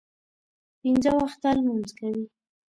[0.79, 2.25] پنځه وخته لمونځ کوي.